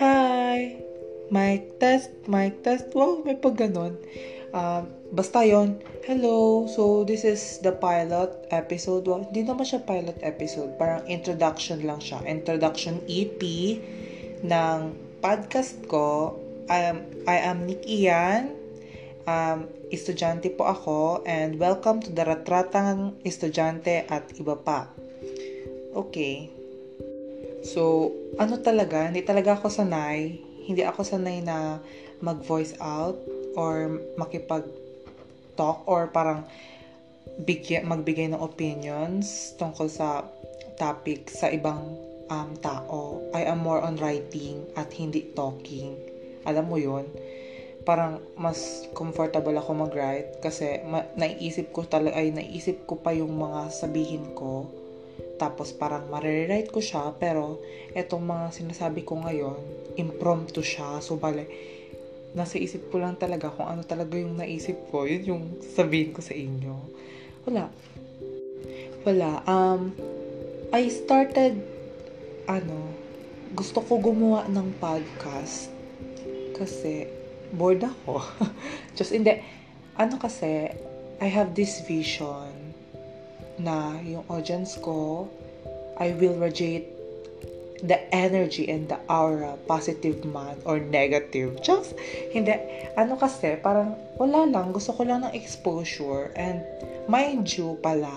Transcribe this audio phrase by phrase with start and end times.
[0.00, 0.80] Hi!
[1.28, 2.88] Mic test, mic test.
[2.96, 4.00] Wow, may pag ganon.
[4.56, 5.76] Uh, basta yon.
[6.08, 9.04] Hello, so this is the pilot episode.
[9.04, 10.72] Well, hindi naman siya pilot episode.
[10.80, 12.24] Parang introduction lang siya.
[12.24, 13.36] Introduction EP
[14.40, 14.78] ng
[15.20, 16.40] podcast ko.
[16.72, 18.56] I am, I am Nick Ian.
[19.28, 24.96] Um, estudyante po ako and welcome to the Ratratang Estudyante at iba pa.
[25.96, 26.52] Okay.
[27.64, 30.36] So, ano talaga, hindi talaga ako sanay,
[30.68, 31.80] hindi ako sanay na
[32.20, 33.16] mag-voice out
[33.56, 36.44] or makipag-talk or parang
[37.48, 40.28] bigyan, magbigay ng opinions tungkol sa
[40.76, 41.96] topic sa ibang
[42.28, 43.24] um, tao.
[43.32, 45.96] I am more on writing at hindi talking.
[46.44, 47.08] Alam mo yon
[47.86, 53.30] parang mas comfortable ako mag-write kasi ma- naiisip ko talaga ay naiisip ko pa yung
[53.38, 54.66] mga sabihin ko
[55.36, 57.60] tapos parang marirewrite ko siya, pero
[57.92, 59.56] etong mga sinasabi ko ngayon,
[60.00, 61.00] impromptu siya.
[61.04, 61.44] So, bale,
[62.32, 65.04] nasa isip ko lang talaga kung ano talaga yung naisip ko.
[65.04, 66.74] Yun yung sabihin ko sa inyo.
[67.48, 67.68] Wala.
[69.04, 69.44] Wala.
[69.44, 69.92] Um,
[70.72, 71.60] I started,
[72.48, 72.92] ano,
[73.52, 75.68] gusto ko gumawa ng podcast
[76.56, 77.08] kasi
[77.52, 78.24] bored ako.
[78.96, 79.36] Just, hindi.
[80.00, 80.72] Ano kasi,
[81.20, 82.55] I have this vision
[83.58, 85.28] na yung audience ko,
[85.96, 86.96] I will radiate
[87.82, 91.60] the energy and the aura, positive man or negative.
[91.60, 91.92] Just,
[92.32, 92.56] hindi.
[92.96, 94.72] Ano kasi, parang wala lang.
[94.72, 96.32] Gusto ko lang ng exposure.
[96.36, 96.64] And
[97.08, 98.12] mind you pala,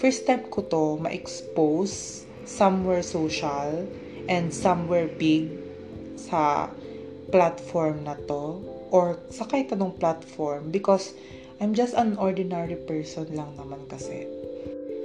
[0.00, 3.84] first time ko to ma-expose somewhere social
[4.28, 5.52] and somewhere big
[6.16, 6.72] sa
[7.30, 8.58] platform na to
[8.90, 11.14] or sa kahit anong platform because
[11.60, 14.39] I'm just an ordinary person lang naman kasi.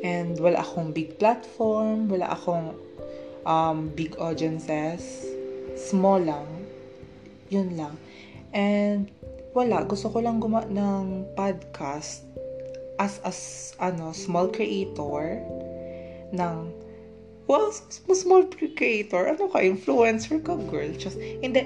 [0.05, 2.77] And wala akong big platform, wala akong
[3.41, 5.25] um, big audiences.
[5.73, 6.45] Small lang.
[7.49, 7.97] Yun lang.
[8.53, 9.09] And
[9.57, 12.21] wala, gusto ko lang gumawa ng podcast
[13.01, 15.41] as as ano, small creator
[16.29, 16.55] ng
[17.49, 17.73] well,
[18.13, 18.45] small
[18.77, 19.25] creator.
[19.25, 20.93] Ano ka, influencer ka, girl.
[20.93, 21.65] Just, hindi,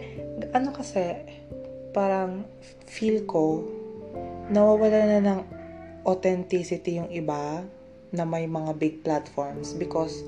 [0.55, 1.15] ano kasi,
[1.91, 2.47] parang
[2.87, 3.67] feel ko,
[4.47, 5.41] nawawala na ng
[6.07, 7.63] authenticity yung iba
[8.11, 10.25] na may mga big platforms because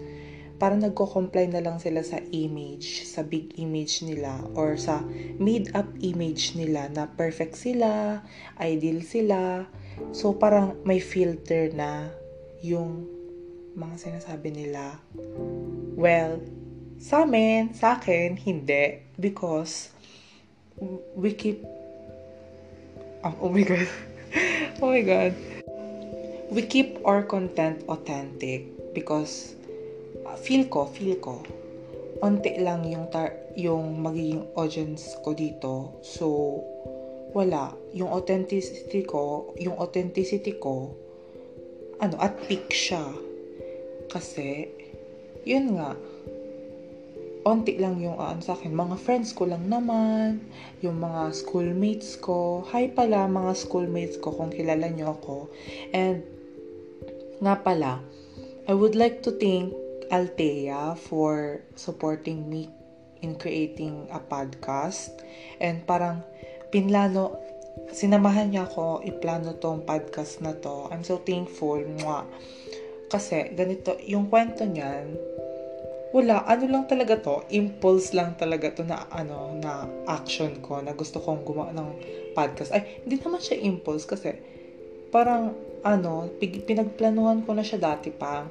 [0.61, 5.01] parang nagko-comply na lang sila sa image, sa big image nila or sa
[5.41, 8.21] made-up image nila na perfect sila,
[8.61, 9.65] ideal sila.
[10.13, 12.13] So parang may filter na
[12.61, 13.09] yung
[13.73, 15.01] mga sinasabi nila.
[15.97, 16.45] Well,
[17.01, 19.01] sa amin, sa akin, hindi.
[19.17, 19.89] Because
[21.17, 21.65] we keep...
[23.25, 23.89] Oh, oh my God.
[24.85, 25.50] oh my God
[26.51, 29.55] we keep our content authentic because
[30.27, 31.39] uh, feel ko, feel ko,
[32.19, 35.95] onti lang yung tar- yung magiging audience ko dito.
[36.03, 36.59] So,
[37.31, 37.71] wala.
[37.95, 40.91] Yung authenticity ko, yung authenticity ko,
[42.03, 43.07] ano, at peak siya.
[44.11, 44.67] Kasi,
[45.47, 45.95] yun nga,
[47.47, 48.75] onti lang yung uh, ano sa akin.
[48.75, 50.43] Mga friends ko lang naman,
[50.83, 52.67] yung mga schoolmates ko.
[52.75, 55.47] Hi pala mga schoolmates ko kung kilala nyo ako.
[55.95, 56.40] And
[57.41, 58.05] nga pala,
[58.69, 59.73] I would like to thank
[60.13, 62.69] Altea for supporting me
[63.25, 65.25] in creating a podcast.
[65.57, 66.21] And parang
[66.69, 67.41] pinlano,
[67.89, 70.91] sinamahan niya ako iplano tong podcast na to.
[70.93, 71.81] I'm so thankful.
[71.81, 72.29] Mwah.
[73.09, 75.17] Kasi ganito, yung kwento niyan,
[76.11, 80.91] wala, ano lang talaga to, impulse lang talaga to na ano, na action ko, na
[80.91, 81.89] gusto kong gumawa ng
[82.35, 82.75] podcast.
[82.75, 84.35] Ay, hindi naman siya impulse kasi
[85.11, 88.45] parang ano, pinagplanuhan ko na siya dati pa.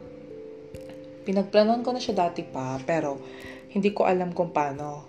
[1.24, 3.18] Pinagplanuhan ko na siya dati pa, pero
[3.70, 5.06] hindi ko alam kung paano.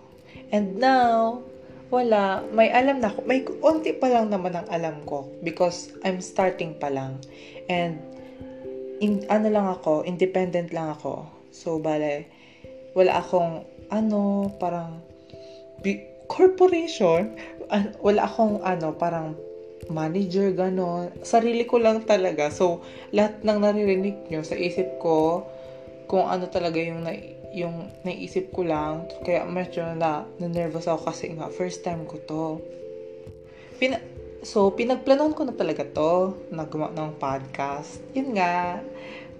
[0.53, 1.41] And now,
[1.89, 3.19] wala, may alam na ako.
[3.25, 7.19] May onti pa lang naman ang alam ko because I'm starting pa lang.
[7.67, 7.99] And
[9.01, 11.25] in, ano lang ako, independent lang ako.
[11.51, 12.29] So, bale,
[12.93, 15.01] wala akong, ano, parang,
[16.31, 17.35] corporation,
[18.05, 19.35] wala akong, ano, parang
[19.89, 21.25] manager, gano'n.
[21.25, 22.53] Sarili ko lang talaga.
[22.53, 25.47] So, lahat ng naririnig nyo sa isip ko,
[26.05, 27.15] kung ano talaga yung, na,
[27.55, 29.07] yung naisip ko lang.
[29.25, 32.45] Kaya medyo na, na-nervous ako kasi nga, first time ko to.
[33.79, 33.97] Pina,
[34.45, 38.03] so, pinagplanon ko na talaga to, nagawa ng podcast.
[38.13, 38.83] Yun nga.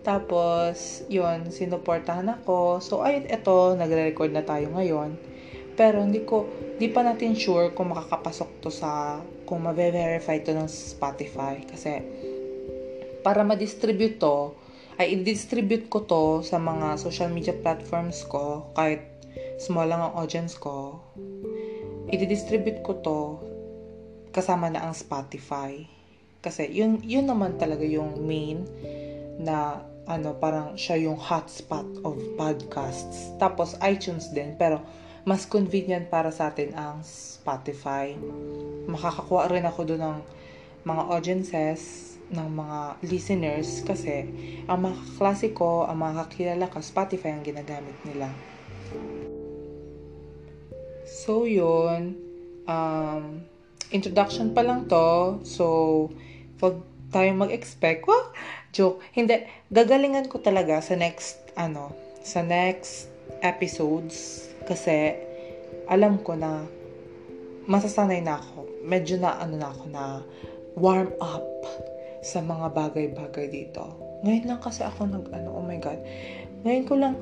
[0.02, 2.82] Tapos, yun, sinuportahan ako.
[2.82, 5.31] So, ay, eto, nagre-record na tayo ngayon.
[5.82, 6.46] Pero, hindi ko,
[6.78, 9.18] di pa natin sure kung makakapasok to sa
[9.50, 11.58] kung ma-verify to ng Spotify.
[11.66, 12.06] Kasi,
[13.26, 14.54] para ma-distribute to,
[15.02, 19.02] ay i-distribute ko to sa mga social media platforms ko, kahit
[19.58, 21.02] small lang ang audience ko.
[22.14, 23.18] I-distribute ko to
[24.30, 25.82] kasama na ang Spotify.
[26.46, 28.70] Kasi yun, yun naman talaga yung main
[29.42, 33.34] na ano, parang siya yung hotspot of podcasts.
[33.42, 34.82] Tapos iTunes din, pero
[35.26, 38.18] mas convenient para sa atin ang Spotify.
[38.90, 40.20] Makakakuha rin ako doon ng
[40.82, 41.82] mga audiences,
[42.32, 44.26] ng mga listeners kasi
[44.66, 48.32] ang mga klasiko, ang mga kakilala ka, Spotify ang ginagamit nila.
[51.06, 52.16] So, yun.
[52.66, 53.44] Um,
[53.92, 55.44] introduction pa lang to.
[55.44, 55.66] So,
[56.64, 56.82] wag
[57.12, 58.08] tayong mag-expect.
[58.08, 58.32] Well,
[58.72, 59.04] joke.
[59.12, 59.44] Hindi.
[59.68, 61.92] Gagalingan ko talaga sa next, ano,
[62.24, 63.12] sa next
[63.44, 64.51] episodes.
[64.66, 65.16] Kasi,
[65.88, 66.66] alam ko na
[67.68, 68.82] masasanay na ako.
[68.82, 70.04] Medyo na, ano na ako na
[70.78, 71.46] warm up
[72.22, 73.84] sa mga bagay-bagay dito.
[74.22, 75.98] Ngayon lang kasi ako nag, ano, oh my God.
[76.62, 77.16] Ngayon ko lang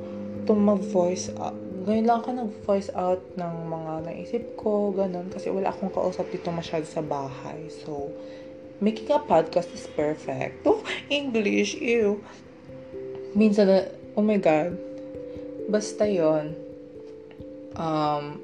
[0.44, 1.56] ito mag-voice out.
[1.88, 5.32] Ngayon lang ako nag-voice out ng mga naisip ko, ganun.
[5.32, 7.72] Kasi wala akong kausap dito masyado sa bahay.
[7.72, 8.12] So,
[8.84, 10.64] making a podcast is perfect.
[10.68, 12.20] Oh, English, ew.
[13.36, 13.72] Minsan
[14.18, 14.76] oh my God.
[15.70, 16.69] Basta yon
[17.78, 18.42] Um,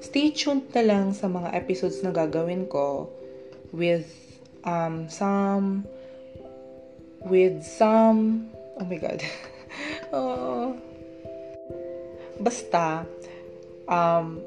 [0.00, 3.10] stay tuned na lang sa mga episodes na gagawin ko
[3.74, 4.06] with
[4.64, 5.84] um, some
[7.26, 9.20] with some oh my god.
[10.14, 10.78] Oh,
[12.40, 13.04] basta
[13.90, 14.40] um,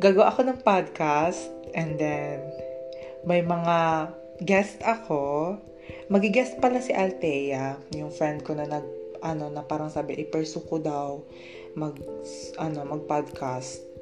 [0.00, 2.40] gagawa ako ng podcast and then
[3.26, 4.08] may mga
[4.46, 5.58] guest ako.
[6.08, 10.76] Magigest pala si Altea yung friend ko na nag ano na parang sabi i-pursue ko
[10.82, 11.22] daw
[11.78, 11.96] mag
[12.58, 13.92] ano mag podcast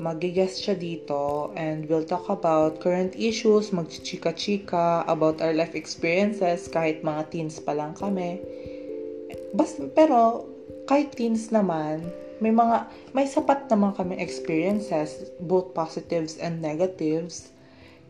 [0.00, 7.04] Magigest siya dito and we'll talk about current issues, magchichika-chika about our life experiences kahit
[7.04, 8.40] mga teens pa lang kami.
[9.52, 10.48] Bas, pero
[10.88, 12.08] kahit teens naman,
[12.40, 17.52] may mga may sapat naman kami experiences, both positives and negatives.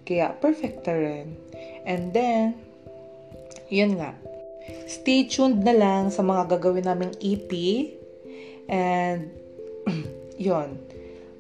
[0.07, 1.35] Kaya perfect rin.
[1.91, 2.55] And then,
[3.67, 4.15] yun nga.
[4.91, 7.51] Stay tuned na lang sa mga gagawin naming EP.
[8.71, 9.31] And,
[10.41, 10.91] yun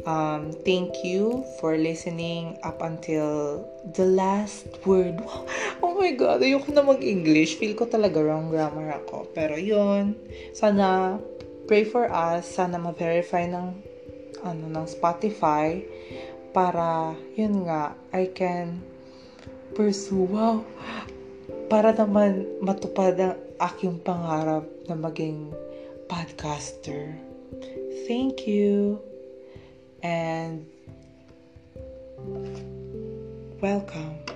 [0.06, 3.64] Um, thank you for listening up until
[3.96, 5.20] the last word.
[5.80, 7.56] Oh my God, ayoko na mag-English.
[7.56, 9.32] Feel ko talaga wrong grammar ako.
[9.32, 10.12] Pero yun,
[10.52, 11.16] sana
[11.64, 12.44] pray for us.
[12.44, 13.66] Sana ma-verify ng,
[14.44, 15.80] ano, ng Spotify
[16.52, 18.84] para, yun nga, I can
[19.72, 20.28] pursue.
[20.28, 20.68] Wow!
[21.70, 25.55] Para naman matupad ang aking pangarap na maging
[26.11, 27.14] podcaster.
[28.11, 28.99] Thank you
[30.02, 30.67] and
[33.62, 34.29] welcome.